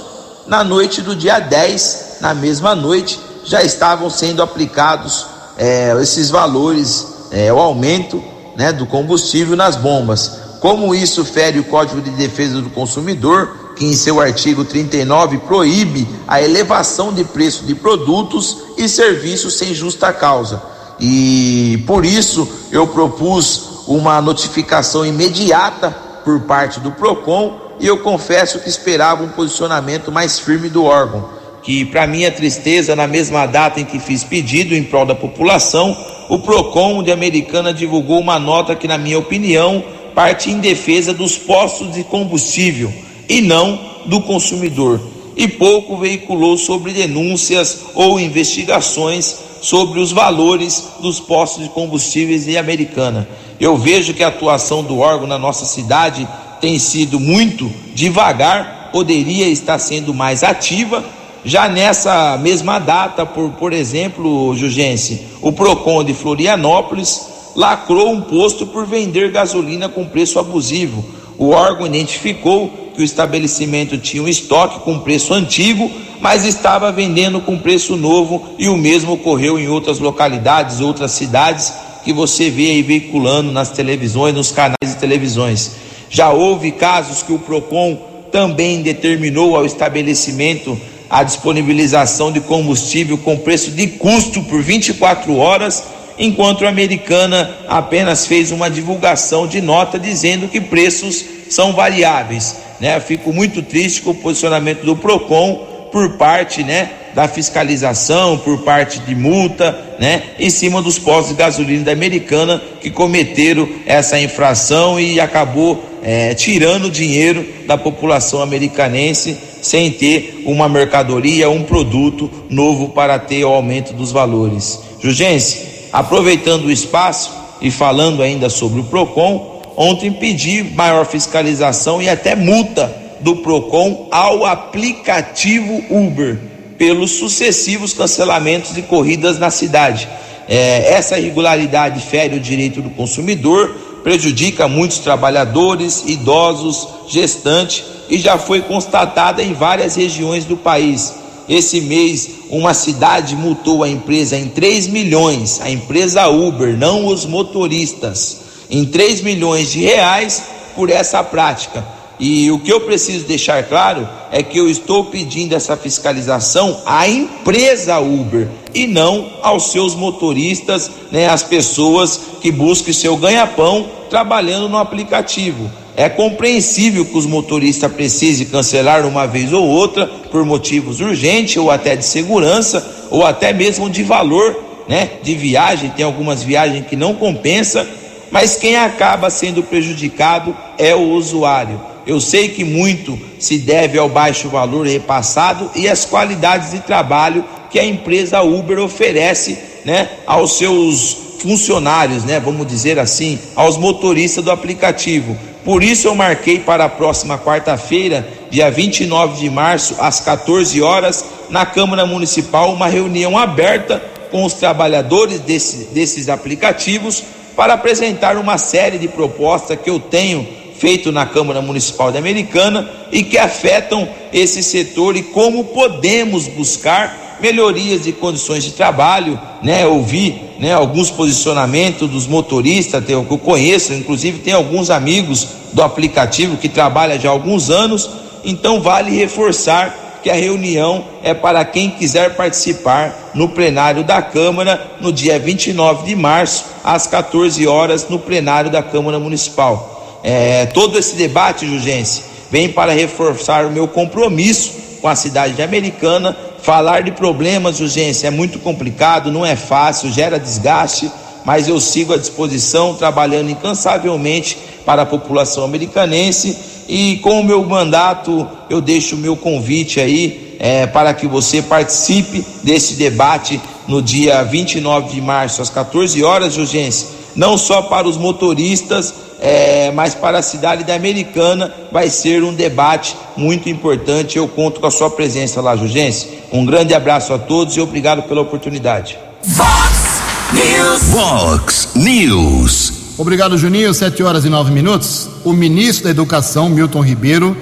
[0.47, 5.25] na noite do dia 10, na mesma noite, já estavam sendo aplicados
[5.57, 8.23] é, esses valores, é, o aumento
[8.55, 10.39] né, do combustível nas bombas.
[10.59, 16.07] Como isso fere o Código de Defesa do Consumidor, que em seu artigo 39 proíbe
[16.27, 20.61] a elevação de preço de produtos e serviços sem justa causa.
[20.99, 25.91] E por isso eu propus uma notificação imediata
[26.23, 31.29] por parte do Procon e eu confesso que esperava um posicionamento mais firme do órgão,
[31.61, 35.95] que para minha tristeza, na mesma data em que fiz pedido em prol da população,
[36.29, 39.83] o Procon de Americana divulgou uma nota que na minha opinião
[40.15, 45.01] parte em defesa dos postos de combustível e não do consumidor,
[45.35, 52.55] e pouco veiculou sobre denúncias ou investigações sobre os valores dos postos de combustíveis em
[52.55, 53.27] Americana.
[53.59, 56.27] Eu vejo que a atuação do órgão na nossa cidade
[56.61, 61.03] tem sido muito devagar, poderia estar sendo mais ativa.
[61.43, 68.65] Já nessa mesma data, por, por exemplo, Jugense, o PROCON de Florianópolis lacrou um posto
[68.65, 71.03] por vender gasolina com preço abusivo.
[71.37, 77.41] O órgão identificou que o estabelecimento tinha um estoque com preço antigo, mas estava vendendo
[77.41, 82.69] com preço novo e o mesmo ocorreu em outras localidades, outras cidades que você vê
[82.69, 85.71] aí veiculando nas televisões, nos canais de televisões.
[86.09, 87.97] Já houve casos que o Procon
[88.31, 95.83] também determinou ao estabelecimento a disponibilização de combustível com preço de custo por 24 horas,
[96.17, 102.99] enquanto a americana apenas fez uma divulgação de nota dizendo que preços são variáveis né?
[102.99, 108.99] Fico muito triste com o posicionamento do Procon por parte, né, da fiscalização, por parte
[108.99, 114.99] de multa, né, em cima dos postos de gasolina da Americana que cometeram essa infração
[114.99, 122.89] e acabou é, tirando dinheiro da população americanense sem ter uma mercadoria, um produto novo
[122.89, 124.81] para ter o aumento dos valores.
[124.99, 127.31] Jugense, aproveitando o espaço
[127.61, 134.07] e falando ainda sobre o Procon, Ontem pedi maior fiscalização e até multa do Procon
[134.11, 136.37] ao aplicativo Uber.
[136.77, 140.09] pelos sucessivos cancelamentos de corridas na cidade.
[140.45, 143.73] É, essa irregularidade fere o direito do consumidor,
[144.03, 151.13] prejudica muitos trabalhadores, idosos, gestantes e já foi constatada em várias regiões do país.
[151.47, 157.25] Esse mês, uma cidade multou a empresa em 3 milhões, a empresa Uber, não os
[157.25, 160.43] motoristas, em 3 milhões de reais
[160.75, 161.85] por essa prática.
[162.19, 167.07] E o que eu preciso deixar claro é que eu estou pedindo essa fiscalização à
[167.07, 174.69] empresa Uber e não aos seus motoristas, né, às pessoas que busquem seu ganha-pão trabalhando
[174.69, 175.69] no aplicativo.
[175.97, 181.71] É compreensível que os motoristas precisem cancelar uma vez ou outra por motivos urgentes ou
[181.71, 185.89] até de segurança ou até mesmo de valor, né, de viagem.
[185.91, 187.87] Tem algumas viagens que não compensa,
[188.29, 191.79] mas quem acaba sendo prejudicado é o usuário.
[192.05, 197.45] Eu sei que muito se deve ao baixo valor repassado e às qualidades de trabalho
[197.71, 204.43] que a empresa Uber oferece, né, aos seus funcionários, né, vamos dizer assim, aos motoristas
[204.43, 205.37] do aplicativo.
[205.65, 211.25] Por isso eu marquei para a próxima quarta-feira, dia 29 de março, às 14 horas,
[211.49, 213.99] na Câmara Municipal, uma reunião aberta
[214.29, 217.23] com os trabalhadores desse, desses aplicativos
[217.55, 220.47] para apresentar uma série de propostas que eu tenho
[220.77, 227.24] feito na Câmara Municipal de Americana e que afetam esse setor e como podemos buscar
[227.39, 229.85] melhorias de condições de trabalho, né?
[229.85, 236.57] Ouvi, né, alguns posicionamentos dos motoristas, que eu conheço, inclusive tem alguns amigos do aplicativo
[236.57, 238.09] que trabalham já há alguns anos,
[238.43, 244.95] então vale reforçar que a reunião é para quem quiser participar no plenário da Câmara
[244.99, 250.19] no dia 29 de março, às 14 horas, no plenário da Câmara Municipal.
[250.23, 255.61] É, todo esse debate, Jurgense, vem para reforçar o meu compromisso com a cidade de
[255.61, 256.35] Americana.
[256.65, 261.11] Falar de problemas, Jurgense, é muito complicado, não é fácil, gera desgaste,
[261.45, 266.57] mas eu sigo à disposição, trabalhando incansavelmente para a população americanense.
[266.89, 271.61] E com o meu mandato, eu deixo o meu convite aí é, para que você
[271.61, 278.07] participe desse debate no dia 29 de março, às 14 horas, Jurgense, não só para
[278.07, 284.37] os motoristas, é, mas para a cidade da Americana vai ser um debate muito importante.
[284.37, 286.29] Eu conto com a sua presença lá, Jurgense.
[286.51, 289.17] Um grande abraço a todos e obrigado pela oportunidade.
[289.43, 290.21] Fox
[290.53, 291.03] News.
[291.11, 292.93] Fox News.
[293.17, 293.93] Obrigado, Juninho.
[293.93, 295.29] Sete horas e nove minutos.
[295.43, 297.55] O ministro da Educação, Milton Ribeiro,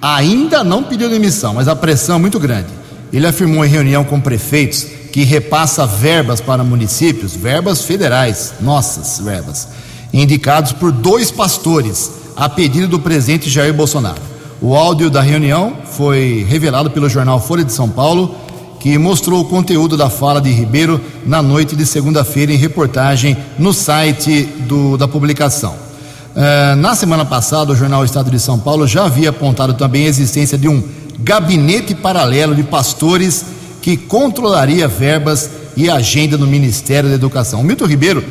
[0.00, 2.68] ainda não pediu demissão, mas a pressão é muito grande.
[3.12, 9.68] Ele afirmou em reunião com prefeitos que repassa verbas para municípios, verbas federais, nossas verbas
[10.12, 14.20] indicados por dois pastores, a pedido do presidente Jair Bolsonaro.
[14.60, 18.34] O áudio da reunião foi revelado pelo jornal Folha de São Paulo,
[18.78, 23.72] que mostrou o conteúdo da fala de Ribeiro na noite de segunda-feira em reportagem no
[23.72, 25.74] site do, da publicação.
[26.30, 30.08] Uh, na semana passada, o jornal Estado de São Paulo já havia apontado também a
[30.08, 30.82] existência de um
[31.18, 33.44] gabinete paralelo de pastores
[33.80, 37.60] que controlaria verbas e agenda no Ministério da Educação.
[37.60, 38.24] O Milton Ribeiro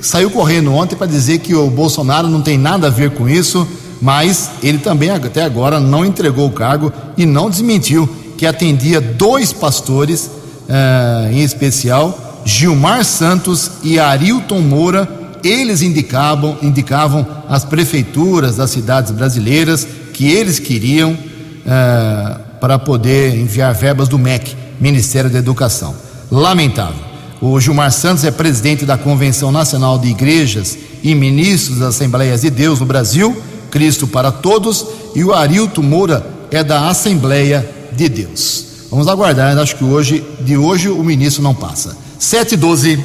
[0.00, 3.66] saiu correndo ontem para dizer que o Bolsonaro não tem nada a ver com isso,
[4.00, 9.52] mas ele também até agora não entregou o cargo e não desmentiu que atendia dois
[9.52, 10.28] pastores,
[10.68, 15.08] eh, em especial Gilmar Santos e Arilton Moura.
[15.44, 21.16] Eles indicavam, indicavam as prefeituras das cidades brasileiras que eles queriam
[21.64, 25.94] eh, para poder enviar verbas do MEC, Ministério da Educação.
[26.28, 27.00] Lamentável.
[27.40, 32.50] O Gilmar Santos é presidente da Convenção Nacional de Igrejas e ministros das Assembleias de
[32.50, 38.64] Deus no Brasil, Cristo para Todos, e o Arilto Moura é da Assembleia de Deus.
[38.90, 41.96] Vamos aguardar, acho que hoje, de hoje o ministro não passa.
[42.18, 43.04] 7 e 12.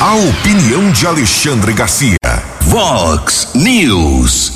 [0.00, 2.16] A opinião de Alexandre Garcia.
[2.60, 4.52] Vox News.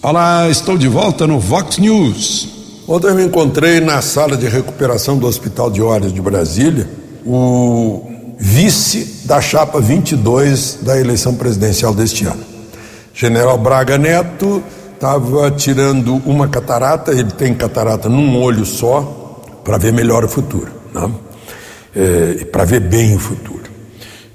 [0.00, 2.55] Olá, estou de volta no Vox News.
[2.88, 6.88] Ontem eu me encontrei na sala de recuperação do Hospital de Olhos de Brasília
[7.26, 8.08] o
[8.38, 12.44] vice da chapa 22 da eleição presidencial deste ano.
[13.12, 14.62] General Braga Neto
[14.94, 20.70] estava tirando uma catarata, ele tem catarata num olho só, para ver melhor o futuro,
[20.94, 21.10] né?
[21.96, 23.64] é, para ver bem o futuro.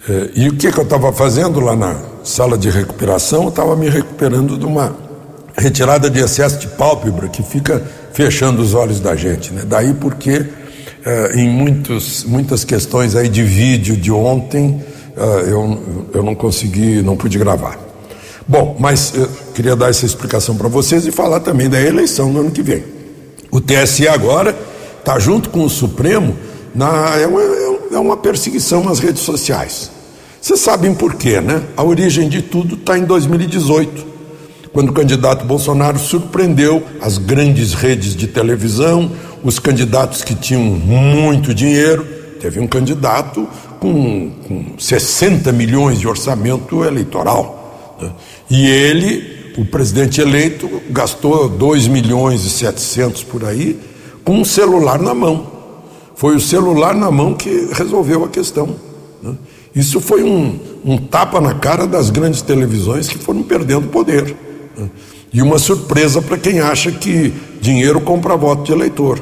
[0.10, 3.44] É, e o que, que eu estava fazendo lá na sala de recuperação?
[3.44, 4.94] Eu estava me recuperando de uma
[5.58, 7.82] retirada de excesso de pálpebra que fica
[8.14, 9.52] fechando os olhos da gente.
[9.54, 9.64] Né?
[9.66, 10.46] Daí porque
[11.04, 14.84] eh, em muitos, muitas questões aí de vídeo de ontem
[15.16, 17.80] eh, eu, eu não consegui, não pude gravar.
[18.48, 22.40] Bom, mas eu queria dar essa explicação para vocês e falar também da eleição do
[22.40, 22.84] ano que vem.
[23.50, 24.56] O TSE agora
[25.00, 26.36] está junto com o Supremo,
[26.74, 27.42] na, é, uma,
[27.94, 29.92] é uma perseguição nas redes sociais.
[30.42, 31.62] Vocês sabem por quê, né?
[31.78, 34.06] A origem de tudo está em 2018,
[34.74, 39.12] quando o candidato Bolsonaro surpreendeu as grandes redes de televisão,
[39.44, 42.06] os candidatos que tinham muito dinheiro.
[42.40, 43.48] Teve um candidato
[43.80, 47.98] com, com 60 milhões de orçamento eleitoral.
[48.02, 48.12] Né?
[48.50, 53.80] E ele, o presidente eleito, gastou 2 milhões e 700 por aí
[54.24, 55.52] com um celular na mão.
[56.16, 58.76] Foi o celular na mão que resolveu a questão.
[59.22, 59.36] Né?
[59.76, 64.36] Isso foi um, um, tapa na cara das grandes televisões que foram perdendo poder.
[65.34, 69.22] E uma surpresa para quem acha que dinheiro compra voto de eleitor.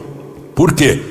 [0.56, 1.02] Por quê?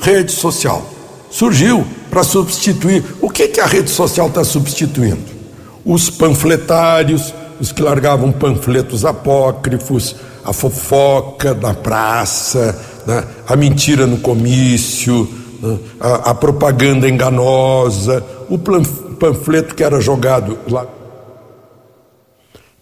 [0.00, 0.84] Rede social.
[1.30, 3.04] Surgiu para substituir.
[3.20, 5.38] O que, que a rede social está substituindo?
[5.84, 13.24] Os panfletários, os que largavam panfletos apócrifos, a fofoca da praça, né?
[13.46, 15.28] a mentira no comício,
[15.62, 15.78] né?
[16.00, 20.86] a, a, propaganda enganosa, o panfleto que era jogado lá.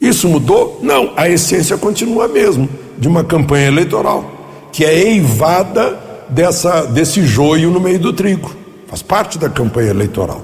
[0.07, 0.78] Isso mudou?
[0.82, 5.98] Não, a essência continua a mesma, de uma campanha eleitoral, que é eivada
[6.28, 8.54] dessa, desse joio no meio do trigo.
[8.86, 10.42] Faz parte da campanha eleitoral.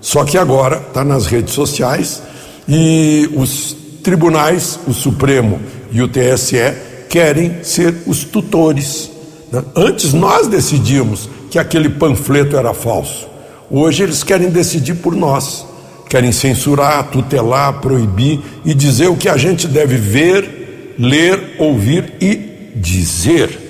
[0.00, 2.22] Só que agora está nas redes sociais
[2.68, 5.58] e os tribunais, o Supremo
[5.90, 6.74] e o TSE,
[7.08, 9.10] querem ser os tutores.
[9.50, 9.64] Né?
[9.74, 13.26] Antes nós decidíamos que aquele panfleto era falso.
[13.70, 15.66] Hoje eles querem decidir por nós.
[16.08, 22.72] Querem censurar, tutelar, proibir e dizer o que a gente deve ver, ler, ouvir e
[22.74, 23.68] dizer.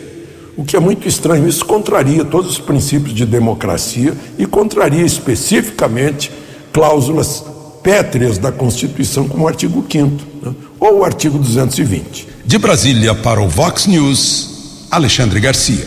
[0.56, 6.30] O que é muito estranho, isso contraria todos os princípios de democracia e contraria especificamente
[6.72, 7.44] cláusulas
[7.82, 10.54] pétreas da Constituição, como o artigo 5 né?
[10.80, 12.28] ou o artigo 220.
[12.44, 15.86] De Brasília para o Vox News, Alexandre Garcia.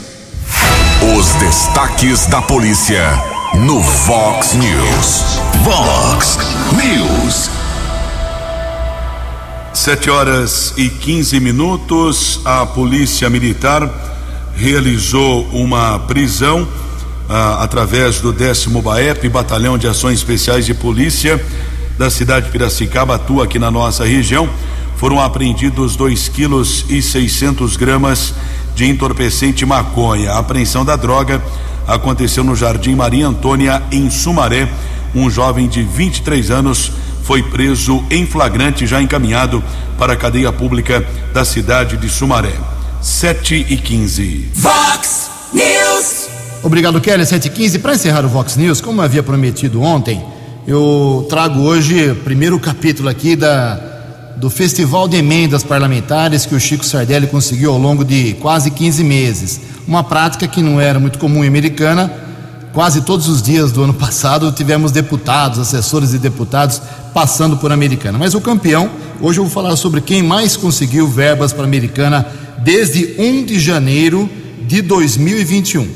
[1.17, 5.39] Os destaques da polícia no Vox News.
[5.63, 6.37] Vox
[6.71, 7.49] News.
[9.73, 13.89] Sete horas e 15 minutos, a Polícia Militar
[14.55, 16.65] realizou uma prisão
[17.27, 21.43] ah, através do décimo BAEP, Batalhão de Ações Especiais de Polícia
[21.97, 24.49] da cidade de Piracicaba, atua aqui na nossa região.
[24.95, 28.33] Foram apreendidos 2 quilos e 600 gramas
[28.75, 30.31] de entorpecente maconha.
[30.31, 31.41] A apreensão da droga
[31.91, 34.67] aconteceu no Jardim Maria Antônia, em Sumaré.
[35.13, 36.91] Um jovem de 23 anos
[37.23, 39.61] foi preso em flagrante, já encaminhado
[39.97, 42.53] para a cadeia pública da cidade de Sumaré.
[43.01, 44.51] 7 e 15.
[44.53, 46.29] Vox News.
[46.63, 47.25] Obrigado, Kelly.
[47.25, 47.79] 7 e 15.
[47.79, 50.23] Para encerrar o Vox News, como eu havia prometido ontem,
[50.65, 53.90] eu trago hoje o primeiro capítulo aqui da,
[54.37, 59.03] do Festival de Emendas Parlamentares que o Chico Sardelli conseguiu ao longo de quase 15
[59.03, 59.61] meses.
[59.87, 62.11] Uma prática que não era muito comum em Americana.
[62.73, 66.81] Quase todos os dias do ano passado tivemos deputados, assessores e deputados
[67.13, 68.17] passando por Americana.
[68.17, 72.25] Mas o campeão, hoje eu vou falar sobre quem mais conseguiu verbas para Americana
[72.59, 74.29] desde 1 de janeiro
[74.65, 75.87] de 2021.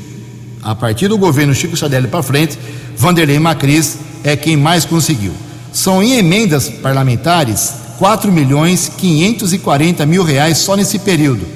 [0.62, 2.58] A partir do governo Chico Sardelli para frente,
[2.96, 5.32] Vanderlei Macris é quem mais conseguiu.
[5.72, 11.46] São em emendas parlamentares 4 milhões 540 mil reais só nesse período.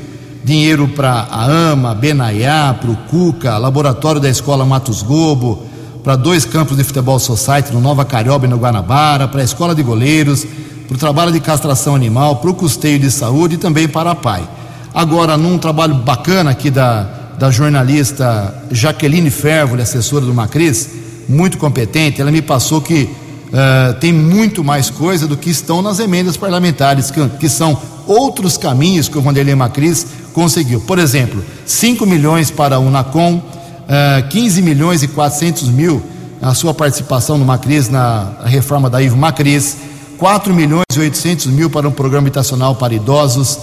[0.42, 5.66] Dinheiro para a AMA, Benaiá, para o Cuca, laboratório da Escola Matos Gobo,
[6.02, 9.74] para dois campos de futebol society no Nova Carioba e no Guanabara, para a Escola
[9.74, 10.46] de Goleiros,
[10.88, 14.14] para o trabalho de castração animal, para o custeio de saúde e também para a
[14.14, 14.48] PAI.
[14.94, 17.02] Agora, num trabalho bacana aqui da,
[17.38, 20.88] da jornalista Jaqueline Fervoli, assessora do Macris,
[21.28, 23.08] muito competente, ela me passou que
[23.50, 28.56] uh, tem muito mais coisa do que estão nas emendas parlamentares, que, que são outros
[28.56, 30.80] caminhos que o Vanderlei Macris conseguiu.
[30.80, 33.42] Por exemplo, 5 milhões para o Unacom, uh,
[33.88, 36.02] eh, 15 milhões e 400 mil
[36.40, 39.76] a sua participação no Macris, na reforma da Ivo Macris,
[40.16, 43.58] 4 milhões e 800 mil para um programa habitacional para idosos,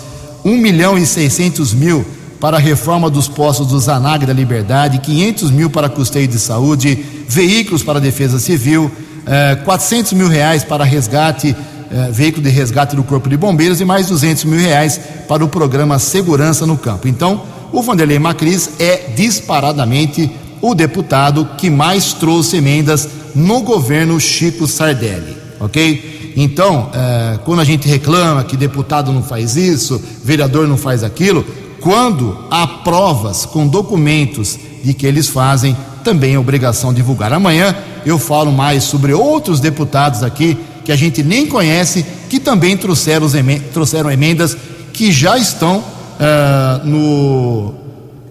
[0.45, 2.05] 1 milhão e 600 mil
[2.39, 7.03] para a reforma dos postos do Zanag da Liberdade, 500 mil para custeio de saúde,
[7.27, 8.91] veículos para a defesa civil,
[9.28, 11.55] eh, 400 mil reais para resgate,
[11.91, 15.49] eh, veículo de resgate do Corpo de Bombeiros e mais 200 mil reais para o
[15.49, 17.07] programa Segurança no Campo.
[17.07, 24.65] Então, o Vanderlei Macris é disparadamente o deputado que mais trouxe emendas no governo Chico
[24.65, 26.34] Sardelli, ok?
[26.36, 31.45] Então, é, quando a gente reclama que deputado não faz isso, vereador não faz aquilo,
[31.82, 37.34] quando há provas com documentos de que eles fazem, também é obrigação divulgar.
[37.34, 37.75] Amanhã
[38.08, 43.28] eu falo mais sobre outros deputados aqui que a gente nem conhece, que também trouxeram,
[43.74, 44.55] trouxeram emendas
[44.93, 47.76] que já estão uh, no,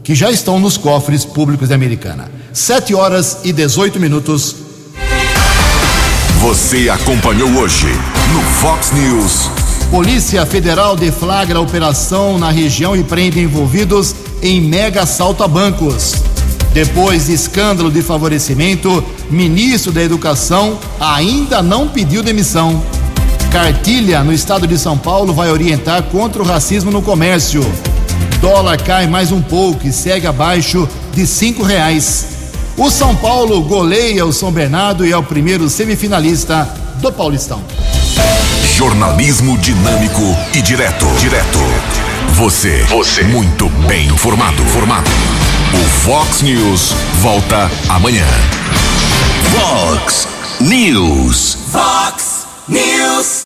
[0.03, 2.31] que já estão nos cofres públicos da Americana.
[2.53, 4.57] 7 horas e 18 minutos.
[6.41, 7.89] Você acompanhou hoje
[8.33, 9.51] no Fox News.
[9.91, 16.15] Polícia Federal deflagra operação na região e prende envolvidos em mega assalto a bancos.
[16.77, 22.85] Depois de escândalo de favorecimento, ministro da Educação ainda não pediu demissão.
[23.51, 27.65] Cartilha no estado de São Paulo vai orientar contra o racismo no comércio.
[28.43, 32.27] Dólar cai mais um pouco e segue abaixo de cinco reais.
[32.77, 36.69] O São Paulo goleia o São Bernardo e é o primeiro semifinalista
[37.01, 37.65] do Paulistão.
[38.75, 41.07] Jornalismo dinâmico e direto.
[41.19, 41.59] Direto.
[42.35, 42.83] Você.
[42.83, 43.23] Você.
[43.23, 44.63] Muito bem informado.
[44.65, 45.11] Formado.
[45.75, 48.27] O Fox News volta amanhã.
[49.53, 50.29] Fox
[50.61, 51.59] News.
[51.71, 53.45] Fox News.